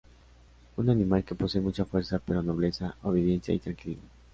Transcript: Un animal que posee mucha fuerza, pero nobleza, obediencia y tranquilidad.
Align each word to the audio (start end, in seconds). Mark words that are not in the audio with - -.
Un 0.79 0.87
animal 0.89 1.23
que 1.23 1.35
posee 1.35 1.61
mucha 1.61 1.85
fuerza, 1.85 2.17
pero 2.17 2.41
nobleza, 2.41 2.95
obediencia 3.03 3.53
y 3.53 3.59
tranquilidad. 3.59 4.01